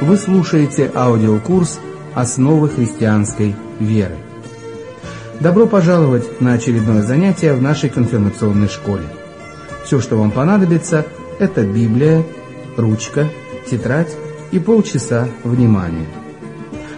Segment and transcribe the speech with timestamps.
[0.00, 1.80] Вы слушаете аудиокурс
[2.14, 4.14] «Основы христианской веры».
[5.40, 9.02] Добро пожаловать на очередное занятие в нашей конфирмационной школе.
[9.84, 11.04] Все, что вам понадобится,
[11.40, 12.24] это Библия,
[12.76, 13.28] ручка,
[13.68, 14.14] тетрадь
[14.52, 16.06] и полчаса внимания.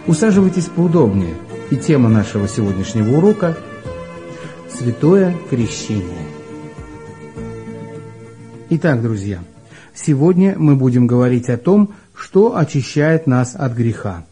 [0.06, 1.34] Усаживайтесь поудобнее,
[1.70, 3.56] и тема нашего сегодняшнего урока–
[4.68, 6.26] Святое Крещение.
[8.68, 9.40] Итак, друзья,
[9.94, 14.26] сегодня мы будем говорить о том, что очищает нас от греха,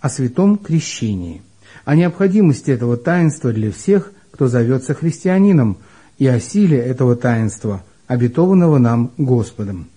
[0.00, 1.42] о святом крещении,
[1.84, 5.76] о необходимости этого таинства для всех, кто зовется христианином,
[6.16, 9.88] и о силе этого таинства, обетованного нам Господом,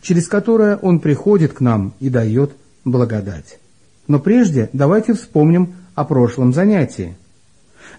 [0.00, 2.52] через которое Он приходит к нам и дает
[2.86, 3.58] благодать.
[4.08, 7.14] Но прежде давайте вспомним о прошлом занятии.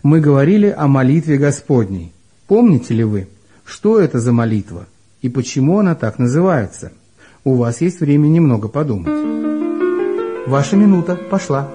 [0.01, 2.13] Мы говорили о молитве Господней.
[2.47, 3.27] Помните ли вы,
[3.63, 4.87] что это за молитва
[5.21, 6.93] и почему она так называется?
[7.47, 9.07] У вас есть время немного подумать.
[10.47, 11.69] Ваша минута пошла.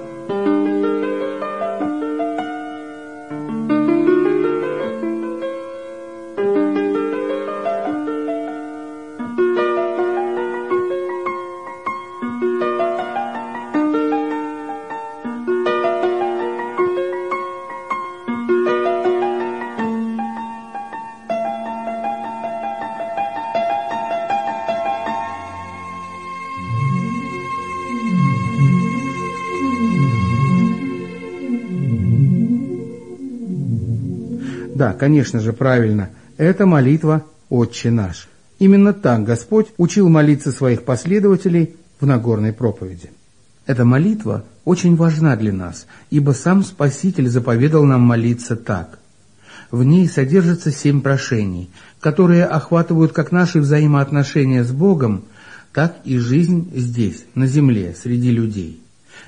[35.02, 36.10] Конечно же, правильно.
[36.36, 38.28] Это молитва «Отче наш».
[38.60, 43.10] Именно так Господь учил молиться своих последователей в Нагорной проповеди.
[43.66, 49.00] Эта молитва очень важна для нас, ибо сам Спаситель заповедал нам молиться так.
[49.72, 55.24] В ней содержится семь прошений, которые охватывают как наши взаимоотношения с Богом,
[55.72, 58.80] так и жизнь здесь, на земле, среди людей.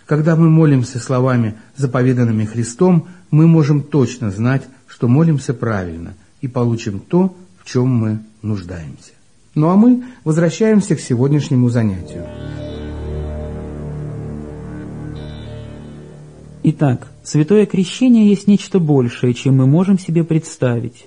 [0.06, 4.62] Когда мы молимся словами, заповеданными Христом, мы можем точно знать,
[4.94, 9.10] что молимся правильно и получим то, в чем мы нуждаемся.
[9.56, 12.24] Ну а мы возвращаемся к сегодняшнему занятию.
[16.62, 21.06] Итак, святое крещение есть нечто большее, чем мы можем себе представить.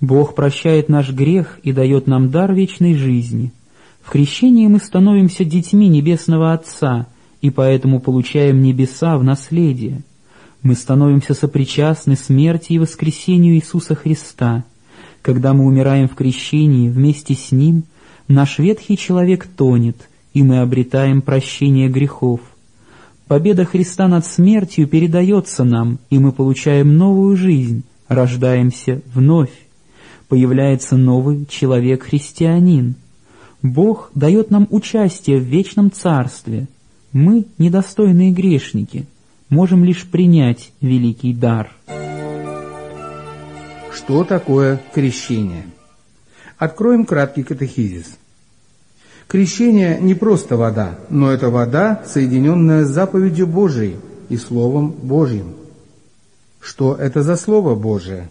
[0.00, 3.52] Бог прощает наш грех и дает нам дар вечной жизни.
[4.00, 7.08] В крещении мы становимся детьми Небесного Отца
[7.42, 10.02] и поэтому получаем небеса в наследие
[10.62, 14.64] мы становимся сопричастны смерти и воскресению Иисуса Христа.
[15.22, 17.84] Когда мы умираем в крещении вместе с Ним,
[18.26, 22.40] наш ветхий человек тонет, и мы обретаем прощение грехов.
[23.26, 29.52] Победа Христа над смертью передается нам, и мы получаем новую жизнь, рождаемся вновь.
[30.28, 32.96] Появляется новый человек-христианин.
[33.62, 36.68] Бог дает нам участие в вечном царстве.
[37.12, 39.06] Мы недостойные грешники—
[39.50, 41.70] можем лишь принять великий дар.
[43.92, 45.64] Что такое крещение?
[46.56, 48.16] Откроем краткий катехизис.
[49.26, 53.96] Крещение не просто вода, но это вода, соединенная с заповедью Божией
[54.30, 55.54] и Словом Божьим.
[56.60, 58.30] Что это за Слово Божие?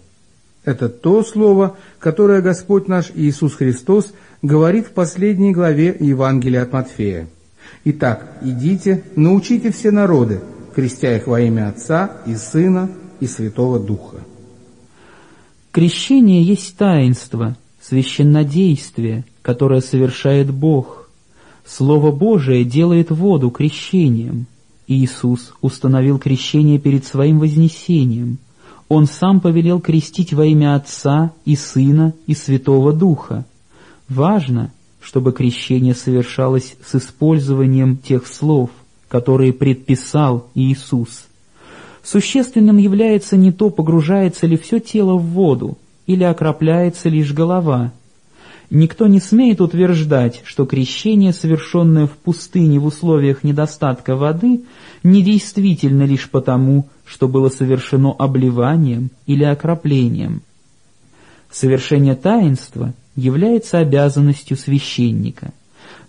[0.65, 4.11] Это то Слово, которое Господь наш Иисус Христос
[4.41, 7.27] говорит в последней главе Евангелия от Матфея.
[7.85, 10.41] Итак, идите, научите все народы,
[10.77, 14.17] крестя их во имя Отца и Сына и Святого Духа.
[15.71, 21.09] Крещение есть таинство, священнодействие, которое совершает Бог.
[21.65, 24.45] Слово Божие делает воду крещением.
[24.85, 28.37] Иисус установил крещение перед своим вознесением.
[28.87, 33.45] Он сам повелел крестить во имя Отца и Сына и Святого Духа.
[34.07, 34.71] Важно,
[35.01, 38.69] чтобы крещение совершалось с использованием тех слов–
[39.07, 41.27] которые предписал Иисус.
[42.03, 47.91] Существенным является не то, погружается ли все тело в воду или окропляется лишь голова.
[48.69, 54.63] Никто не смеет утверждать, что крещение, совершенное в пустыне в условиях недостатка воды,
[55.03, 60.41] недействительно лишь потому, что было совершено обливанием или окроплением.
[61.49, 65.53] Совершение таинства является обязанностью священника,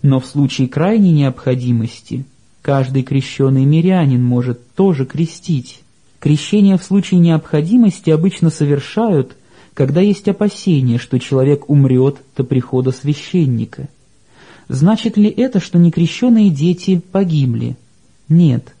[0.01, 2.25] но в случае крайней необходимости–
[2.69, 5.81] Каждый крещенный мирянин может тоже крестить.
[6.19, 9.35] Крещение в случае необходимости обычно совершают,
[9.73, 13.89] когда есть опасение, что человек умрет до прихода священника.
[14.67, 17.75] Значит ли это, что некрещенные дети погибли?
[18.27, 18.75] Нет.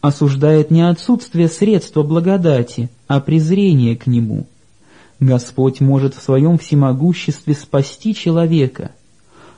[0.00, 4.46] Осуждает не отсутствие средства благодати, а презрение к нему.
[5.18, 8.92] Господь может в своем всемогуществе спасти человека,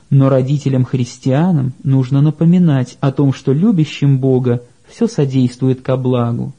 [0.09, 6.53] Но родителям-христианам нужно напоминать о том, что любящим Бога все содействует ко благу.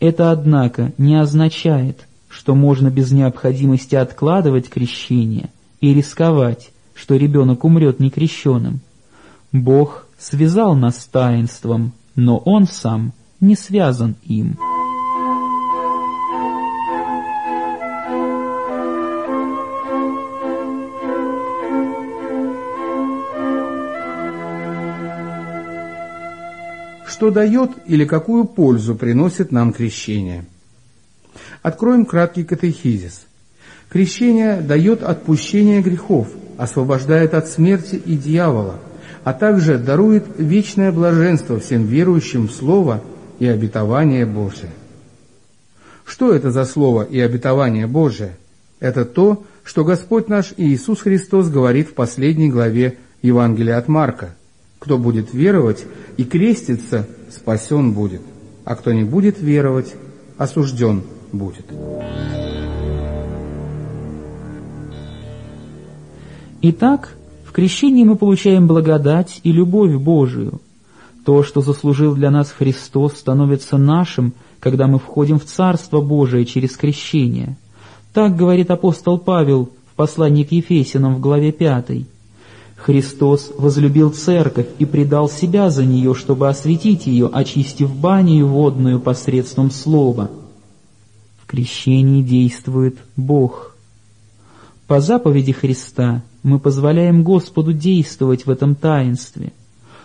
[0.00, 5.50] Это, однако, не означает, что можно без необходимости откладывать крещение
[5.80, 8.80] и рисковать, что ребенок умрет некрещенным.
[9.52, 14.56] Бог связал нас с таинством, но Он сам не связан им.
[27.22, 30.44] Что дает или какую пользу приносит нам крещение?
[31.62, 33.26] Откроем краткий катехизис.
[33.90, 36.26] Крещение дает отпущение грехов,
[36.58, 38.80] освобождает от смерти и дьявола,
[39.22, 43.04] а также дарует вечное блаженство всем верующим в Слово
[43.38, 44.72] и обетование Божие.
[46.04, 48.34] Что это за Слово и обетование Божие?
[48.80, 54.34] Это то, что Господь наш Иисус Христос говорит в последней главе Евангелия от Марка.
[54.82, 55.84] Кто будет веровать
[56.16, 58.20] и креститься, спасен будет,
[58.64, 59.94] а кто не будет веровать,
[60.38, 61.66] осужден будет.
[66.62, 67.14] Итак,
[67.44, 70.60] в крещении мы получаем благодать и любовь Божию.
[71.24, 76.76] То, что заслужил для нас Христос, становится нашим, когда мы входим в Царство Божие через
[76.76, 77.56] крещение.
[78.12, 82.04] Так говорит апостол Павел в послании к Ефесянам в главе 5.
[82.82, 89.70] Христос возлюбил церковь и предал себя за нее, чтобы осветить ее, очистив баню водную посредством
[89.70, 90.32] слова.
[91.40, 93.76] В крещении действует Бог.
[94.88, 99.52] По заповеди Христа мы позволяем Господу действовать в этом таинстве.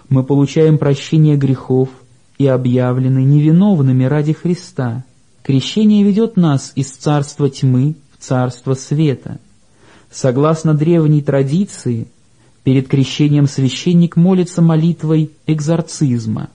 [0.07, 1.89] Мы получаем прощение грехов
[2.37, 5.03] и объявлены невиновными ради Христа.
[5.41, 9.39] Крещение ведет нас из царства тьмы в царство света.
[10.11, 12.07] Согласно древней традиции,
[12.67, 16.49] перед крещением священник молится молитвой экзорцизма.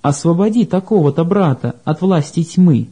[0.00, 2.86] «Освободи такого-то брата от власти тьмы».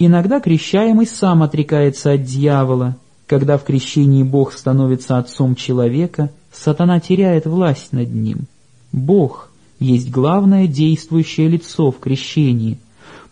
[0.00, 2.96] Иногда крещаемый сам отрекается от дьявола–
[3.28, 8.46] когда в крещении Бог становится отцом человека, сатана теряет власть над ним.
[8.90, 12.78] Бог есть главное действующее лицо в крещении,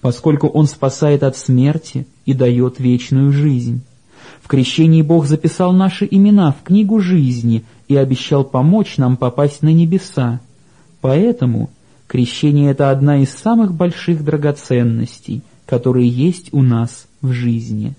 [0.00, 3.80] поскольку Он спасает от смерти и дает вечную жизнь.
[4.46, 9.72] В крещении Бог записал наши имена в книгу жизни и обещал помочь нам попасть на
[9.72, 10.38] небеса.
[11.00, 11.68] Поэтому
[12.06, 17.96] крещение— это одна из самых больших драгоценностей, которые есть у нас в жизни.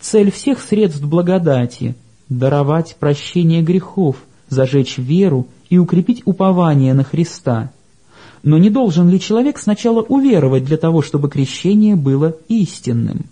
[0.00, 1.94] Цель всех средств благодати—
[2.28, 4.16] даровать прощение грехов,
[4.48, 7.70] зажечь веру и укрепить упование на Христа.
[8.42, 13.26] Но не должен ли человек сначала уверовать для того, чтобы крещение было истинным?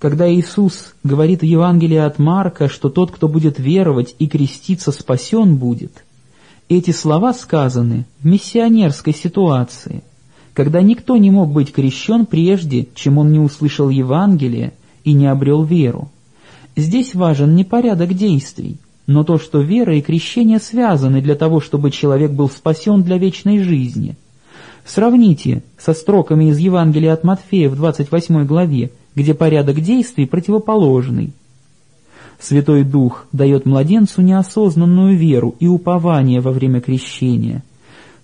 [0.00, 5.56] Когда Иисус говорит в Евангелии от Марка, что тот, кто будет веровать и креститься, спасен
[5.56, 6.04] будет,
[6.70, 10.02] эти слова сказаны в миссионерской ситуации,
[10.54, 14.72] когда никто не мог быть крещен прежде, чем он не услышал Евангелие
[15.04, 16.10] и не обрел веру.
[16.76, 21.90] Здесь важен не порядок действий, но то, что вера и крещение связаны для того, чтобы
[21.90, 24.16] человек был спасен для вечной жизни.
[24.86, 31.32] Сравните со строками из Евангелия от Матфея в 28 главе, где порядок действий противоположный.
[32.38, 37.62] Святой Дух дает младенцу неосознанную веру и упование во время крещения.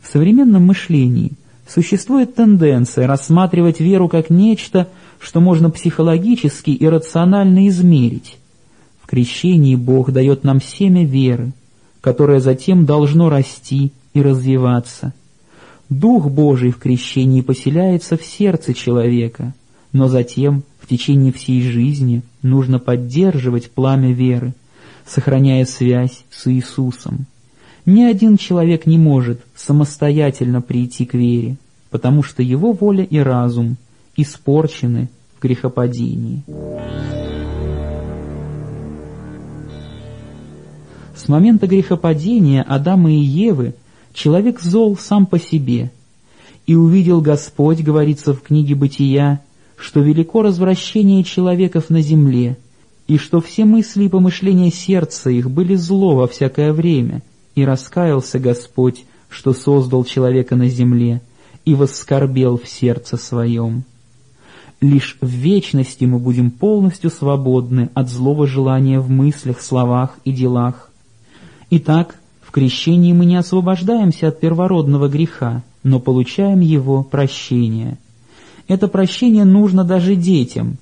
[0.00, 1.32] В современном мышлении
[1.68, 4.88] существует тенденция рассматривать веру как нечто,
[5.20, 8.38] что можно психологически и рационально измерить.
[9.02, 11.52] В крещении Бог дает нам семя веры,
[12.00, 15.12] которое затем должно расти и развиваться.
[15.88, 19.54] Дух Божий в крещении поселяется в сердце человека,
[19.92, 24.52] но затем в течение всей жизни нужно поддерживать пламя веры,
[25.04, 27.26] сохраняя связь с Иисусом.
[27.86, 31.56] Ни один человек не может самостоятельно прийти к вере,
[31.90, 33.76] потому что его воля и разум
[34.16, 36.44] испорчены в грехопадении.
[41.16, 43.74] С момента грехопадения Адама и Евы
[44.12, 45.90] человек зол сам по себе.
[46.64, 49.40] «И увидел Господь,— говорится в книге Бытия,—
[49.76, 52.56] что велико развращение человеков на земле,
[53.06, 57.22] и что все мысли и помышления сердца их были зло во всякое время,
[57.54, 61.22] и раскаялся Господь, что создал человека на земле,
[61.64, 63.84] и воскорбел в сердце своем».
[64.80, 70.90] Лишь в вечности мы будем полностью свободны от злого желания в мыслях, словах и делах.
[71.70, 77.96] Итак, в крещении мы не освобождаемся от первородного греха, но получаем его прощение.
[78.68, 80.78] Это прощение нужно даже детям.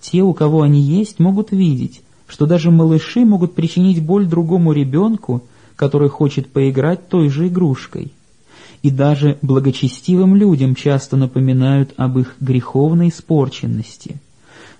[0.00, 5.42] Те, у кого они есть, могут видеть, что даже малыши могут причинить боль другому ребенку,
[5.74, 8.12] который хочет поиграть той же игрушкой.
[8.82, 14.16] И даже благочестивым людям часто напоминают об их греховной испорченности.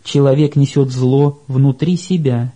[0.04, 2.52] Человек несет зло внутри себя.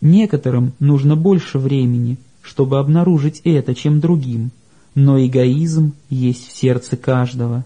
[0.00, 4.50] Некоторым нужно больше времени, чтобы обнаружить это, чем другим,
[4.94, 7.64] но эгоизм есть в сердце каждого.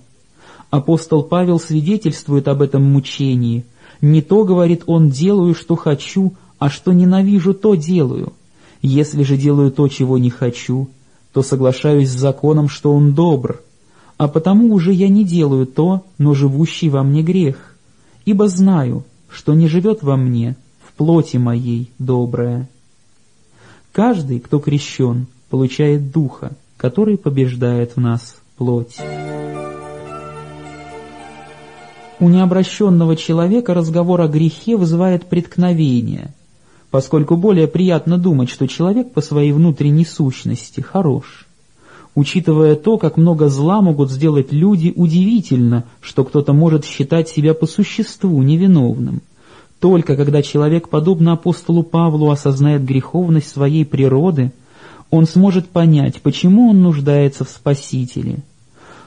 [0.71, 3.65] Апостол Павел свидетельствует об этом мучении.
[4.01, 8.33] «Не то,— говорит он,— делаю, что хочу, а что ненавижу, то делаю.
[8.83, 10.89] Если же делаю то, чего не хочу,
[11.33, 13.63] то соглашаюсь с законом, что он добр,
[14.17, 17.77] а потому уже я не делаю то, но живущий во мне грех,
[18.25, 22.69] ибо знаю, что не живет во мне в плоти моей доброе.
[23.93, 28.97] Каждый, кто крещен, получает Духа, который побеждает в нас плоть.
[32.19, 36.35] У необращенного человека разговор о грехе вызывает преткновение,
[36.91, 41.47] поскольку более приятно думать, что человек по своей внутренней сущности хорош.
[42.15, 47.67] Учитывая то, как много зла могут сделать люди, удивительно, что кто-то может считать себя по
[47.67, 49.21] существу невиновным.
[49.79, 54.53] Только когда человек, подобно апостолу Павлу, осознает греховность своей природы,
[55.11, 58.39] он сможет понять, почему он нуждается в Спасителе–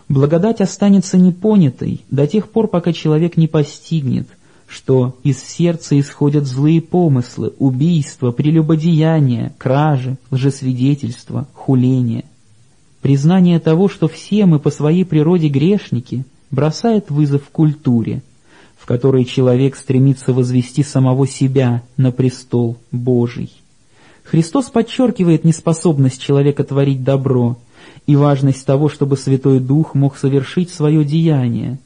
[0.10, 4.28] Благодать останется непонятой до тех пор, пока человек не постигнет,
[4.68, 12.26] что из сердца исходят злые помыслы, убийства, прелюбодеяния, кражи, лжесвидетельства, хуления.
[13.02, 18.24] Признание того, что все мы по своей природе грешники, бросает вызов культуре,
[18.80, 23.52] в которой человек стремится возвести самого себя на престол Божий.
[24.24, 27.60] Христос подчеркивает неспособность человека творить добро–
[28.08, 31.80] и важность того, чтобы Святой Дух мог совершить свое деяние.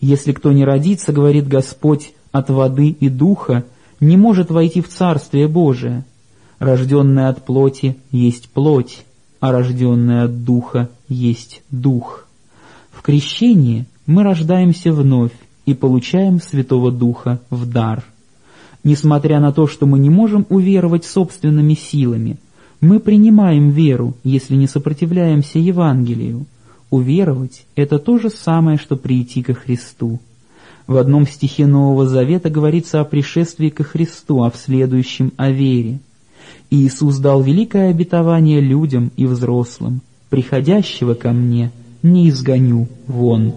[0.00, 3.64] Если кто не родится, говорит Господь, от воды и духа,
[4.00, 6.04] не может войти в Царствие Божие.
[6.58, 9.04] Рожденное от плоти есть плоть,
[9.38, 12.26] а рожденное от духа есть дух.
[12.90, 15.32] В крещении мы рождаемся вновь
[15.64, 18.04] и получаем Святого Духа в дар.
[18.82, 22.38] Несмотря на то, что мы не можем уверовать собственными силами,
[22.80, 26.46] мы принимаем веру, если не сопротивляемся Евангелию.
[26.90, 30.20] Уверовать— это то же самое, что прийти ко Христу.
[30.86, 35.98] В одном стихе Нового Завета говорится о пришествии ко Христу, а в следующем— о вере.
[36.70, 40.02] Иисус дал великое обетование людям и взрослым.
[40.28, 41.70] «Приходящего ко мне
[42.02, 43.54] не изгоню вон».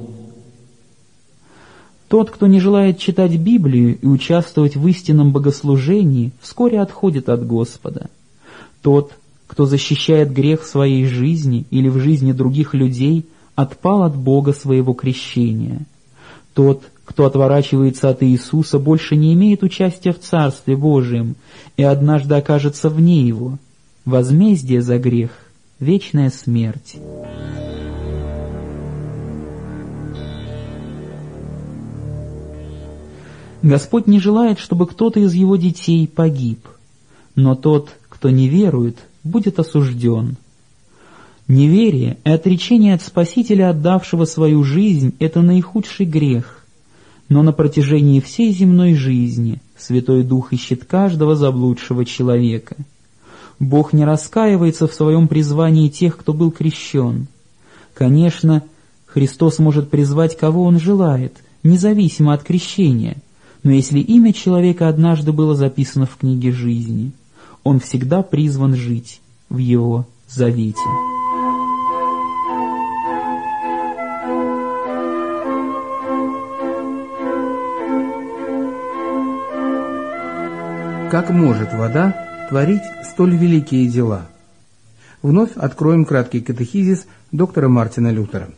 [2.07, 8.09] Тот, кто не желает читать Библию и участвовать в истинном богослужении, вскоре отходит от Господа.
[8.87, 9.11] Тот,
[9.47, 14.93] кто защищает грех в своей жизни или в жизни других людей, отпал от Бога своего
[14.93, 15.81] крещения.
[16.53, 21.35] Тот, кто отворачивается от Иисуса, больше не имеет участия в Царстве Божьем
[21.75, 23.57] и однажды окажется вне его.
[24.05, 25.31] Возмездие за грех—
[25.81, 26.95] вечная смерть.
[33.61, 36.65] Господь не желает, чтобы кто-то из его детей погиб,
[37.35, 40.37] но тот, кто не верует, будет осужден.
[41.47, 46.65] Неверие и отречение от Спасителя, отдавшего свою жизнь,— это наихудший грех.
[47.29, 52.75] Но на протяжении всей земной жизни Святой Дух ищет каждого заблудшего человека.
[53.59, 57.27] Бог не раскаивается в своем призвании тех, кто был крещен.
[57.93, 58.63] Конечно,
[59.05, 63.17] Христос может призвать, кого Он желает, независимо от крещения,
[63.61, 67.11] но если имя человека однажды было записано в книге жизни—
[67.67, 70.79] он всегда призван жить в Его завете.
[81.11, 84.27] Как может вода творить столь великие дела?
[85.21, 88.49] Вновь откроем краткий катехизис доктора Мартина Лютера.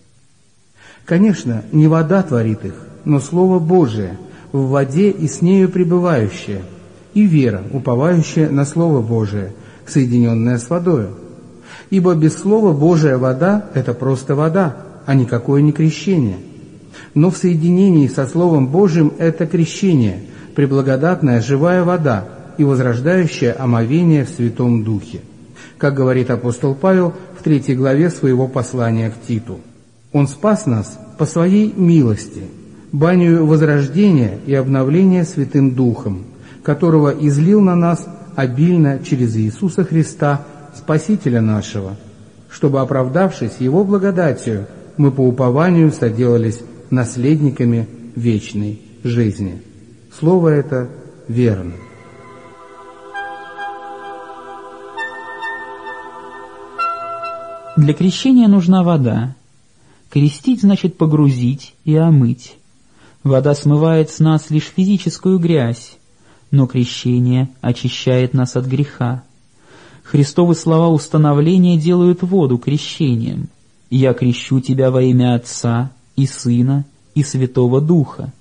[1.06, 2.76] Конечно, не вода творит их,
[3.06, 4.20] но Слово Божие,
[4.52, 6.62] в воде и с нею пребывающее–
[7.14, 9.54] и вера, уповающая на Слово Божие,
[9.88, 11.10] соединенная с водою.
[11.90, 16.38] Ибо без Слова Божия вода– это просто вода, а никакое не крещение.
[17.16, 20.22] Но в соединении со Словом Божьим это крещение,
[20.56, 22.26] преблагодатная живая вода
[22.58, 25.22] и возрождающее омовение в Святом Духе.
[25.78, 29.60] Как говорит апостол Павел в третьей главе своего послания к Титу.
[30.12, 32.44] Он спас нас по своей милости,
[32.92, 36.24] баню возрождения и обновления Святым Духом,
[36.64, 41.96] которого излил на нас обильно через Иисуса Христа, Спасителя нашего,
[42.50, 49.62] чтобы, оправдавшись Его благодатью, мы по упованию соделались наследниками вечной жизни.
[50.18, 50.90] Слово это
[51.28, 51.74] верно.
[57.78, 59.36] Для крещения нужна вода.
[60.10, 62.58] Крестить значит погрузить и омыть.
[63.24, 65.99] Вода смывает с нас лишь физическую грязь,
[66.52, 69.24] но крещение очищает нас от греха.
[70.04, 73.50] Христовы слова установления делают воду крещением.
[73.90, 78.34] «Я крещу тебя во имя Отца и Сына и Святого Духа».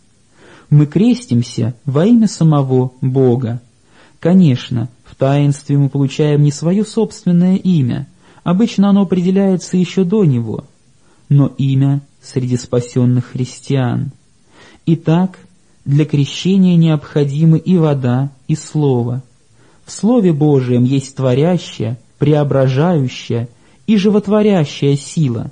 [0.71, 3.63] Мы крестимся во имя самого Бога.
[4.21, 8.07] Конечно, в таинстве мы получаем не свое собственное имя,
[8.45, 10.65] обычно оно определяется еще до него,
[11.29, 14.11] но имя среди спасенных христиан.
[14.85, 15.39] Итак,
[15.89, 19.25] для крещения необходимы и вода, и слово–
[19.89, 23.49] в Слове Божием есть творящая, преображающая
[23.87, 25.51] и животворящая сила.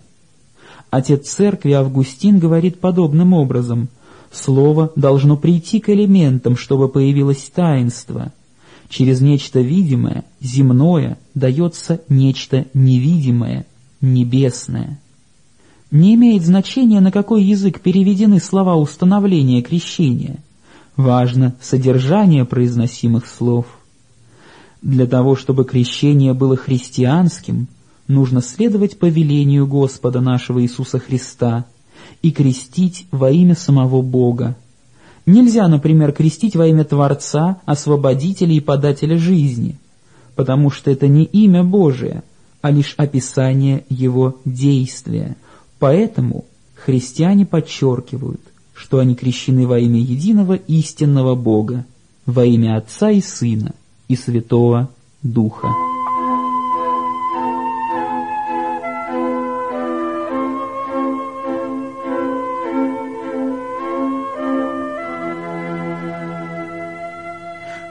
[0.90, 3.88] Отец Церкви Августин говорит подобным образом
[4.30, 8.30] «Слово должно прийти к элементам, чтобы появилось таинство.
[8.90, 13.64] Через нечто видимое, земное, дается нечто невидимое,
[14.02, 15.00] небесное».
[15.90, 20.38] Не имеет значения, на какой язык переведены слова установления крещения.
[20.96, 23.66] Важно содержание произносимых слов–
[24.86, 27.66] для того, чтобы крещение было христианским,
[28.06, 31.64] нужно следовать повелению Господа нашего Иисуса Христа
[32.22, 34.56] и крестить во имя самого Бога.
[35.26, 39.76] Нельзя, например, крестить во имя Творца, Освободителя и Подателя жизни,
[40.36, 42.22] потому что это не имя Божие,
[42.62, 45.36] а лишь описание Его действия.
[45.78, 48.40] Поэтому христиане подчеркивают,
[48.74, 51.84] что они крещены во имя единого истинного Бога,
[52.24, 53.74] во имя Отца и Сына–
[54.08, 54.90] и Святого
[55.22, 55.68] Духа.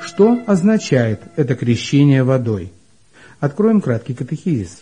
[0.02, 2.72] Что означает это крещение водой?
[3.42, 4.80] Откроем краткий катехизис.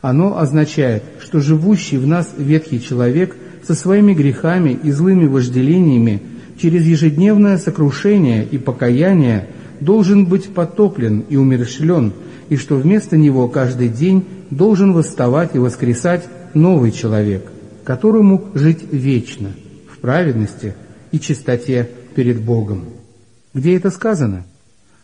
[0.00, 6.22] Оно означает, что живущий в нас ветхий человек со своими грехами и злыми вожделениями
[6.60, 9.48] через ежедневное сокрушение и покаяние
[9.80, 12.12] должен быть потоплен и умерщвлен,
[12.48, 17.50] и что вместо него каждый день должен восставать и воскресать новый человек,
[17.84, 19.50] которому жить вечно,
[19.92, 20.74] в праведности
[21.12, 22.84] и чистоте перед Богом.
[23.52, 24.44] Где это сказано?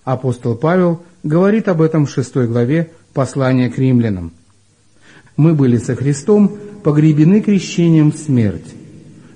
[0.05, 4.33] Апостол Павел говорит об этом в шестой главе послания к римлянам.
[5.37, 8.75] «Мы были со Христом погребены крещением в смерть,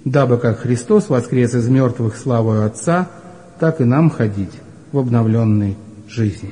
[0.05, 3.09] дабы как Христос воскрес из мертвых славою Отца,
[3.59, 4.53] так и нам ходить
[4.93, 5.77] в обновленной
[6.09, 6.51] жизни.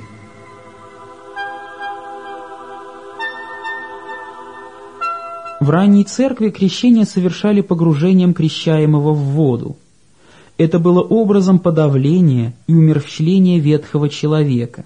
[5.61, 9.76] В ранней церкви крещение совершали погружением крещаемого в воду.
[10.59, 14.85] Это было образом подавления и умерщвления ветхого человека.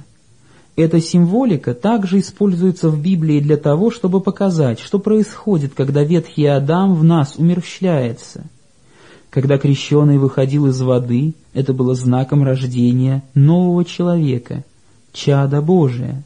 [0.78, 6.94] Эта символика также используется в Библии для того, чтобы показать, что происходит, когда ветхий Адам
[6.94, 8.44] в нас умерщвляется–
[9.30, 14.64] когда крещеный выходил из воды, это было знаком рождения нового человека,
[15.12, 16.24] чада Божия.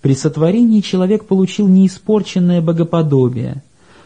[0.00, 3.62] При сотворении человек получил неиспорченное богоподобие,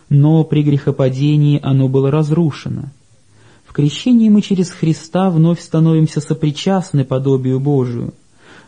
[0.08, 2.86] но при грехопадении оно было разрушено.
[3.64, 8.12] В крещении мы через Христа вновь становимся сопричастны подобию Божию.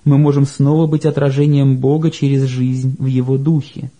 [0.05, 3.91] Мы можем снова быть отражением Бога через жизнь в Его Духе.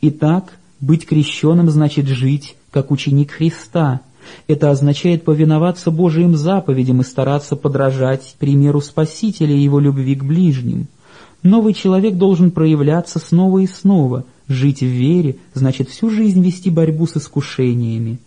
[0.00, 4.00] Итак, быть крещенным значит жить, как ученик Христа–
[4.46, 10.88] это означает повиноваться Божьим заповедям и стараться подражать примеру Спасителя и его любви к ближним.
[11.42, 14.24] Новый человек должен проявляться снова и снова.
[14.48, 18.18] Жить в вере значит всю жизнь вести борьбу с искушениями.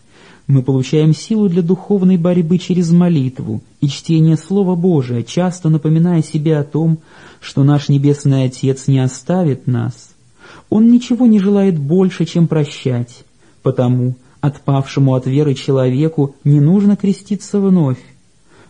[0.49, 6.57] Мы получаем силу для духовной борьбы через молитву и чтение Слова Божия, часто напоминая себе
[6.57, 6.97] о том,
[7.39, 10.09] что наш Небесный Отец не оставит нас.
[10.71, 13.23] Он ничего не желает больше, чем прощать,
[13.61, 17.99] потому Отпавшему от веры человеку не нужно креститься вновь,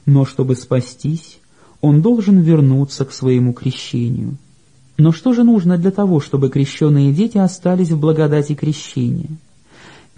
[0.06, 1.40] но чтобы спастись,
[1.80, 4.38] он должен вернуться к своему крещению.
[4.98, 9.30] Но что же нужно для того, чтобы крещенные дети остались в благодати крещения?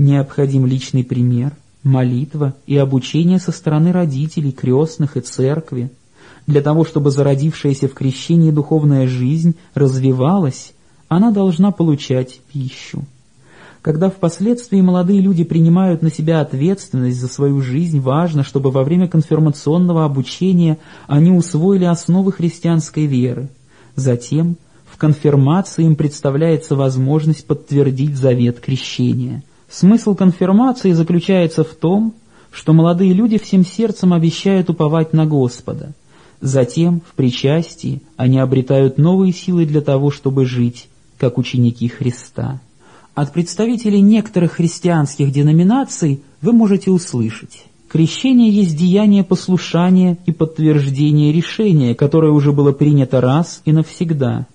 [0.01, 1.51] Необходим личный пример,
[1.83, 5.91] молитва и обучение со стороны родителей, крестных и церкви.
[6.47, 10.73] Для того, чтобы зародившаяся в крещении духовная жизнь развивалась,
[11.07, 13.03] она должна получать пищу.
[13.83, 19.07] Когда впоследствии молодые люди принимают на себя ответственность за свою жизнь, важно, чтобы во время
[19.07, 23.49] конфирмационного обучения они усвоили основы христианской веры.
[23.95, 29.43] Затем в конфирмации им представляется возможность подтвердить завет крещения.
[29.71, 32.13] Смысл конфирмации заключается в том,
[32.51, 35.93] что молодые люди всем сердцем обещают уповать на Господа.
[36.41, 42.60] Затем, в причастии, они обретают новые силы для того, чтобы жить, как ученики Христа.
[43.15, 47.63] От представителей некоторых христианских деноминаций вы можете услышать.
[47.88, 54.47] Крещение есть деяние послушания и подтверждение решения, которое уже было принято раз и навсегда.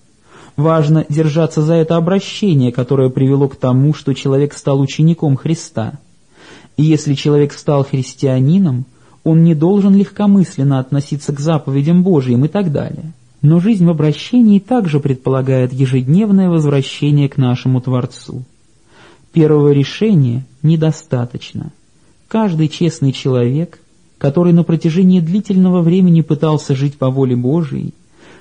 [0.57, 5.95] Важно держаться за это обращение, которое привело к тому, что человек стал учеником Христа.
[6.77, 8.87] И если человек стал христианином,
[9.23, 13.13] он не должен легкомысленно относиться к заповедям Божьим и так далее.
[13.43, 18.45] Но жизнь в обращении также предполагает ежедневное возвращение к нашему Творцу.
[19.33, 21.73] Первого решения недостаточно–
[22.29, 23.79] Каждый честный человек,
[24.19, 27.95] который на протяжении длительного времени пытался жить по воле Божией,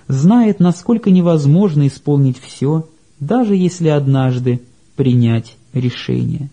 [0.07, 2.87] знает, насколько невозможно исполнить все,
[3.19, 4.61] даже если однажды
[4.95, 6.49] принять решение.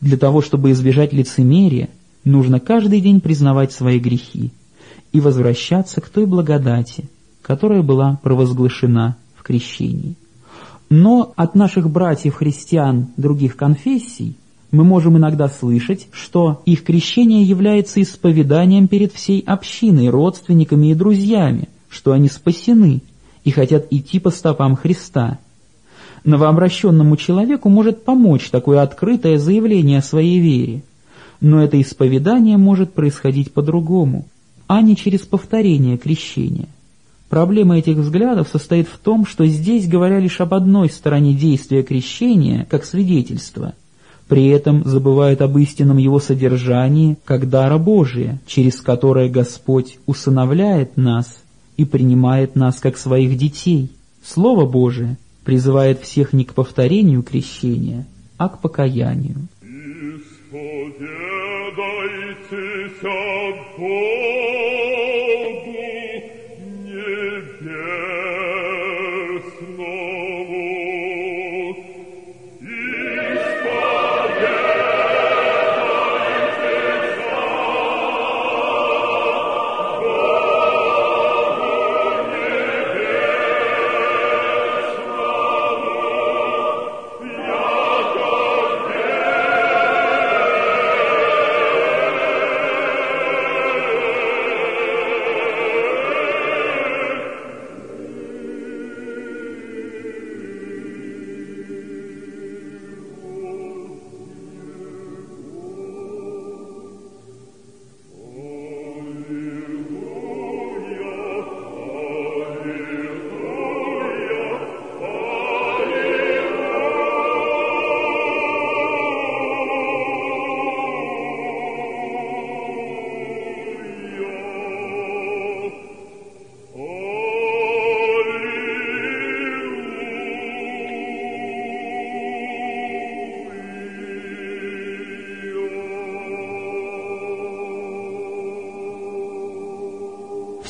[0.00, 1.88] Для того, чтобы избежать лицемерия,
[2.24, 4.52] нужно каждый день признавать свои грехи
[5.12, 7.04] и возвращаться к той благодати,
[7.42, 10.14] которая была провозглашена в крещении.
[10.90, 14.36] Но от наших братьев-христиан других конфессий
[14.70, 21.68] мы можем иногда слышать, что их крещение является исповеданием перед всей общиной, родственниками и друзьями,
[21.88, 23.02] что они спасены
[23.44, 25.38] и хотят идти по стопам Христа.
[26.24, 30.82] Новообращенному человеку может помочь такое открытое заявление о своей вере,
[31.40, 34.26] но это исповедание может происходить по-другому,
[34.66, 36.68] а не через повторение крещения.
[37.28, 42.66] Проблема этих взглядов состоит в том, что здесь говоря лишь об одной стороне действия крещения,
[42.68, 43.74] как свидетельства–
[44.28, 51.38] при этом забывают об истинном его содержании, как дара Божия, через которое Господь усыновляет нас
[51.78, 53.90] и принимает нас как своих детей.
[54.22, 58.04] Слово Божие призывает всех не к повторению крещения,
[58.36, 59.48] а к покаянию.
[59.62, 60.98] Исповедайтесь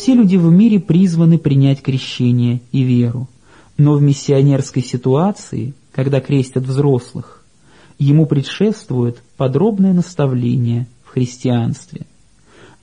[0.09, 3.29] Все люди в мире призваны принять крещение и веру,
[3.77, 7.45] но в миссионерской ситуации, когда крестят взрослых,
[7.99, 12.07] ему предшествует подробное наставление в христианстве.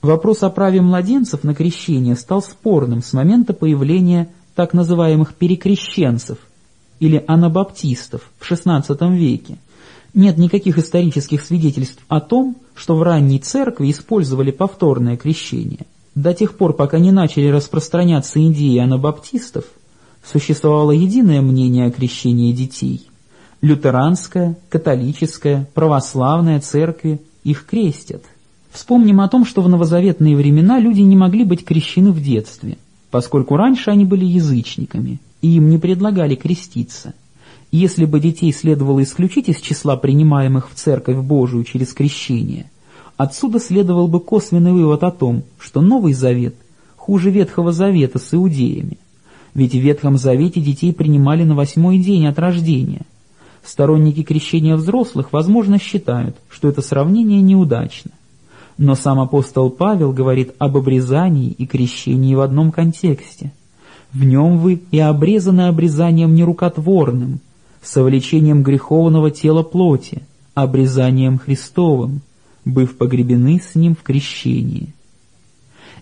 [0.02, 6.38] Вопрос о праве младенцев на крещение стал спорным с момента появления так называемых перекрещенцев
[7.00, 9.58] или анабаптистов в XVI веке.
[10.14, 15.86] Нет никаких исторических свидетельств о том, что в ранней церкви использовали повторное крещение–
[16.16, 19.64] до тех пор, пока не начали распространяться идеи анабаптистов,
[20.24, 23.06] существовало единое мнение о крещении детей.
[23.60, 28.22] Лютеранская, католическая, православная церкви их крестят.
[28.72, 32.78] Вспомним о том, что в новозаветные времена люди не могли быть крещены в детстве,
[33.10, 37.14] поскольку раньше они были язычниками, и им не предлагали креститься.
[37.70, 42.70] Если бы детей следовало исключить из числа принимаемых в Церковь Божию через крещение–
[43.16, 46.54] Отсюда следовал бы косвенный вывод о том, что Новый Завет
[46.96, 48.98] хуже Ветхого Завета с иудеями.
[49.54, 53.02] Ведь в Ветхом Завете детей принимали на восьмой день от рождения.
[53.64, 58.10] Сторонники крещения взрослых, возможно, считают, что это сравнение неудачно.
[58.76, 63.52] Но сам апостол Павел говорит об обрезании и крещении в одном контексте.
[64.12, 67.40] В нем вы и обрезаны обрезанием нерукотворным,
[67.82, 70.22] совлечением греховного тела плоти,
[70.54, 72.20] обрезанием Христовым,
[72.66, 74.92] быв погребены с ним в крещении.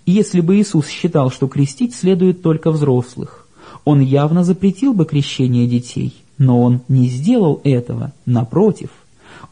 [0.06, 3.46] Если бы Иисус считал, что крестить следует только взрослых,
[3.84, 8.90] он явно запретил бы крещение детей, но он не сделал этого, напротив,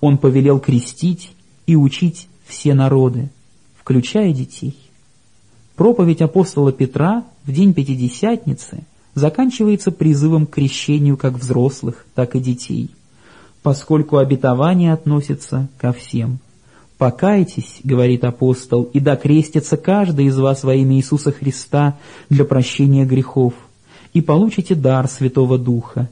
[0.00, 1.30] он повелел крестить
[1.66, 3.30] и учить все народы,
[3.78, 4.76] включая детей.
[5.76, 12.90] Проповедь апостола Петра в день Пятидесятницы заканчивается призывом к крещению как взрослых, так и детей.
[13.62, 16.40] поскольку обетование относится ко всем.
[17.02, 21.96] «Покайтесь,— говорит апостол,— и докрестится каждый из вас во имя Иисуса Христа
[22.30, 23.54] для прощения грехов,
[24.14, 26.08] и получите дар Святого Духа,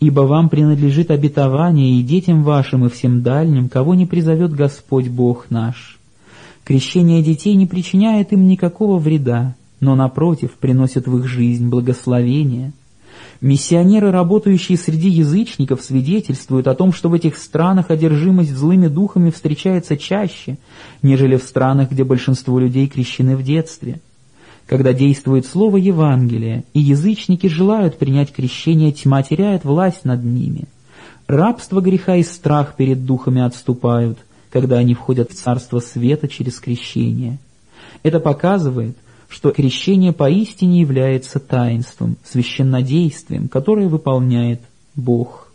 [0.00, 5.46] ибо вам принадлежит обетование и детям вашим, и всем дальним, кого не призовет Господь Бог
[5.48, 6.00] наш».
[6.64, 12.72] Крещение детей не причиняет им никакого вреда, но, напротив, приносит в их жизнь благословение–
[13.40, 19.96] Миссионеры, работающие среди язычников, свидетельствуют о том, что в этих странах одержимость злыми духами встречается
[19.96, 20.58] чаще,
[21.02, 24.00] нежели в странах, где большинство людей крещены в детстве.
[24.66, 30.64] Когда действует слово Евангелия, и язычники желают принять крещение, тьма теряет власть над ними.
[31.26, 34.18] Рабство греха и страх перед духами отступают,
[34.50, 37.38] когда они входят в царство света через крещение.
[38.02, 38.96] Это показывает,
[39.32, 44.60] что крещение поистине является таинством, священнодействием, которое выполняет
[44.94, 45.50] Бог.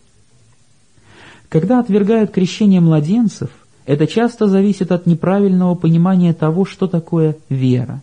[1.47, 3.51] Когда отвергают крещение младенцев,
[3.85, 8.01] это часто зависит от неправильного понимания того, что такое вера.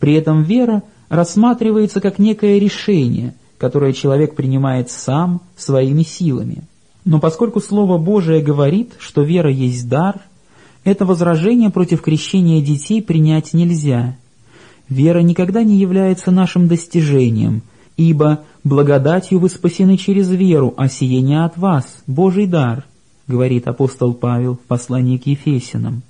[0.00, 6.62] При этом вера рассматривается как некое решение, которое человек принимает сам своими силами.
[7.04, 10.18] Но поскольку Слово Божие говорит, что вера есть дар,
[10.82, 14.16] это возражение против крещения детей принять нельзя–
[14.88, 17.62] Вера никогда не является нашим достижением,
[17.96, 22.84] ибо благодатью вы спасены через веру, а сие не от вас, Божий дар,
[23.26, 26.02] говорит апостол Павел в послании к Ефесянам.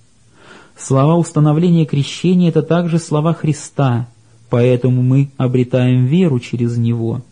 [0.76, 4.08] Слова установления крещения– это также слова Христа,
[4.50, 7.22] поэтому мы обретаем веру через Него.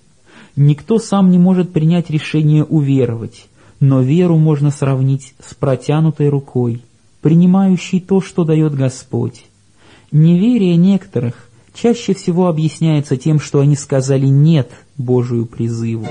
[0.54, 3.46] Никто сам не может принять решение уверовать,
[3.80, 6.82] но веру можно сравнить с протянутой рукой,
[7.20, 9.46] принимающей то, что дает Господь.
[10.12, 16.06] Неверие некоторых чаще всего объясняется тем, что они сказали «нет» Божию призыву.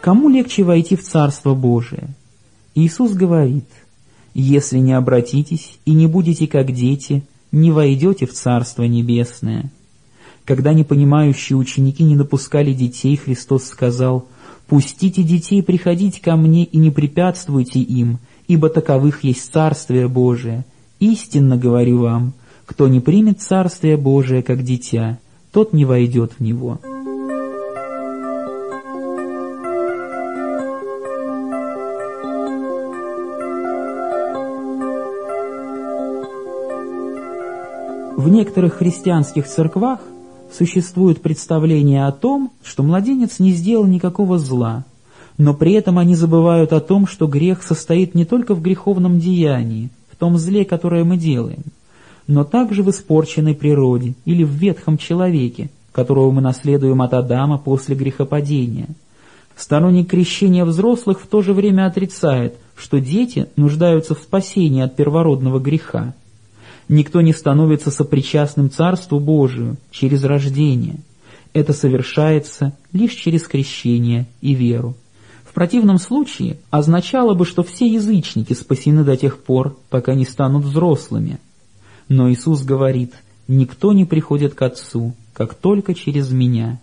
[0.00, 2.14] Кому легче войти в Царство Божие?
[2.76, 3.64] Иисус говорит,
[4.34, 9.72] «Если не обратитесь и не будете как дети, не войдете в Царство Небесное».
[10.44, 14.28] Когда непонимающие ученики не допускали детей, Христос сказал,
[14.68, 20.64] «Пустите детей приходить ко мне и не препятствуйте им, ибо таковых есть Царствие Божие.
[21.00, 22.32] Истинно говорю вам,
[22.64, 25.18] кто не примет Царствие Божие как дитя,
[25.52, 26.78] тот не войдет в него».
[38.16, 40.00] В некоторых христианских церквах
[40.52, 44.84] существует представление о том, что младенец не сделал никакого зла–
[45.38, 49.90] но при этом они забывают о том, что грех состоит не только в греховном деянии,
[50.10, 51.62] в том зле, которое мы делаем,
[52.26, 57.94] но также в испорченной природе или в ветхом человеке, которого мы наследуем от Адама после
[57.94, 58.88] грехопадения.
[59.56, 65.58] Сторонник крещения взрослых в то же время отрицает, что дети нуждаются в спасении от первородного
[65.58, 66.14] греха.
[66.88, 70.96] Никто не становится сопричастным Царству Божию через рождение.
[71.52, 74.94] Это совершается лишь через крещение и веру
[75.56, 81.38] противном случае означало бы, что все язычники спасены до тех пор, пока не станут взрослыми.
[82.10, 83.14] Но Иисус говорит,
[83.48, 86.78] «Никто не приходит к Отцу, как только через Меня».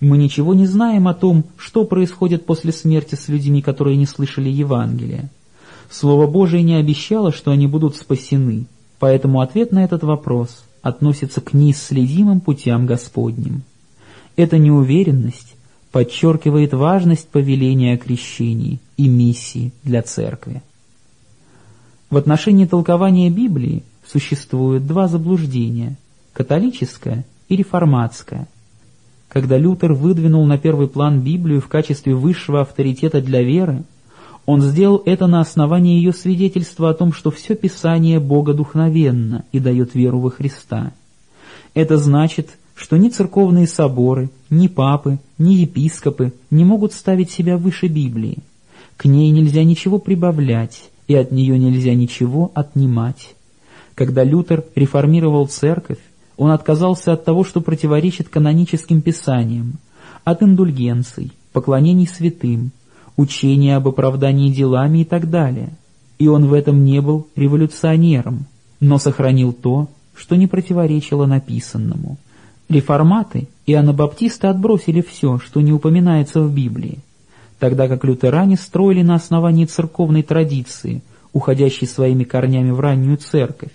[0.00, 4.48] Мы ничего не знаем о том, что происходит после смерти с людьми, которые не слышали
[4.48, 5.28] Евангелия.
[5.90, 8.64] Слово Божие не обещало, что они будут спасены,
[9.00, 13.64] поэтому ответ на этот вопрос относится к неисследимым путям Господним.
[14.34, 15.56] Эта неуверенность
[15.92, 20.62] подчеркивает важность повеления о крещении и миссии для церкви.
[22.10, 25.96] В отношении толкования Библии существуют два заблуждения–
[26.32, 28.48] католическое и реформатское.
[29.28, 33.82] Когда Лютер выдвинул на первый план Библию в качестве высшего авторитета для веры,
[34.46, 39.94] он сделал это на основании ее свидетельства о том, что все Писание богодухновенно и дает
[39.94, 40.92] веру во Христа.
[41.74, 47.88] Это значит, что ни церковные соборы, ни папы, ни епископы не могут ставить себя выше
[47.88, 48.38] Библии.
[48.96, 53.34] К ней нельзя ничего прибавлять, и от нее нельзя ничего отнимать.
[53.96, 55.98] Когда Лютер реформировал церковь,
[56.36, 59.78] он отказался от того, что противоречит каноническим писаниям,
[60.22, 62.70] от индульгенций, поклонений святым,
[63.16, 65.70] учения об оправдании делами и так далее.
[66.20, 68.46] И он в этом не был революционером,
[68.78, 72.18] но сохранил то, что не противоречило написанному–
[72.68, 76.98] Реформаты и анабаптисты отбросили все, что не упоминается в Библии,
[77.58, 81.02] тогда как лютеране строили на основании церковной традиции,
[81.32, 83.72] уходящей своими корнями в раннюю церковь.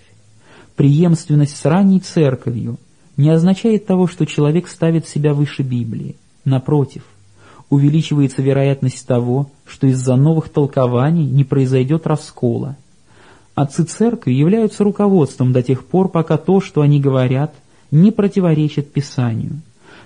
[0.76, 2.78] Преемственность с ранней церковью
[3.16, 6.16] не означает того, что человек ставит себя выше Библии.
[6.44, 7.02] Напротив,
[7.70, 12.76] увеличивается вероятность того, что из-за новых толкований не произойдет раскола.
[13.54, 17.54] Отцы церкви являются руководством до тех пор, пока то, что они говорят,
[17.94, 19.62] не противоречит Писанию.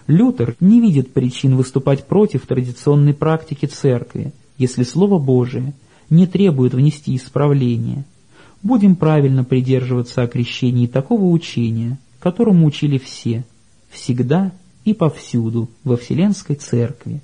[0.06, 5.72] Лютер не видит причин выступать против традиционной практики церкви, если Слово Божие
[6.10, 8.04] не требует внести исправление.
[8.62, 13.44] Будем правильно придерживаться о крещении такого учения, которому учили все,
[13.88, 14.52] всегда
[14.84, 17.22] и повсюду во Вселенской Церкви.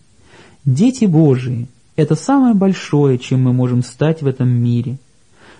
[0.64, 4.98] Дети Божии– это самое большое, чем мы можем стать в этом мире.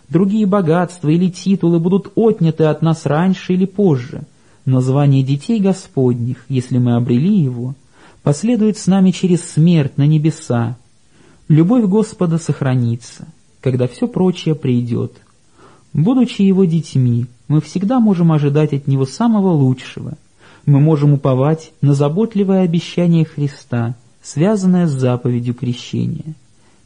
[0.09, 4.23] Другие богатства или титулы будут отняты от нас раньше или позже,
[4.65, 7.75] но звание детей Господних, если мы обрели его,
[8.23, 10.77] последует с нами через смерть на небеса.
[11.49, 13.27] Любовь Господа сохранится,
[13.61, 15.13] когда все прочее придет.
[15.93, 20.15] Будучи его детьми, мы всегда можем ожидать от него самого лучшего.
[20.67, 26.35] Мы можем уповать на заботливое обещание Христа, связанное с заповедью крещения.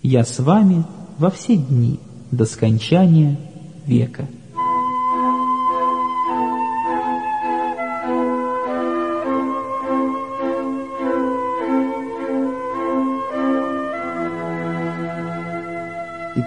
[0.02, 0.84] «Я с вами
[1.18, 3.38] во все дни» до скончания
[3.86, 4.28] века.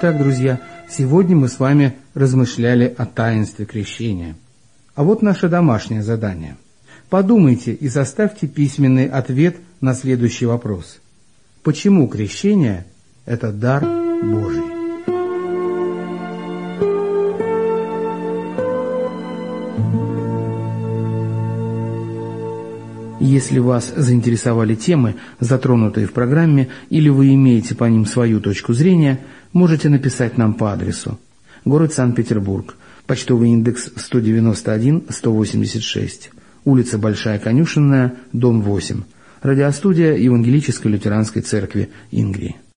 [0.04, 0.60] Итак, друзья,
[0.90, 4.36] сегодня мы с вами размышляли о таинстве крещения.
[4.96, 6.58] А вот наше домашнее задание.
[7.12, 11.00] Подумайте и составьте письменный ответ на следующий вопрос.
[11.62, 12.88] Почему крещение–
[13.28, 13.86] это дар
[14.24, 14.72] Божий?
[23.20, 29.20] Если вас заинтересовали темы, затронутые в программе, или вы имеете по ним свою точку зрения,
[29.54, 31.20] можете написать нам по адресу.
[31.66, 36.30] Город Санкт-Петербург, почтовый индекс 191-186,
[36.66, 39.04] улица Большая Конюшенная, дом 8,
[39.42, 42.58] радиостудия Евангелической лютеранской церкви Ингрии.